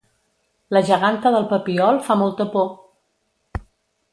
[0.75, 2.75] La geganta del Papiol fa molta por